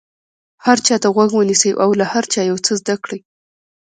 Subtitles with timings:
[0.65, 3.19] هر چا ته غوږ ونیسئ او له هر چا یو څه زده کړئ.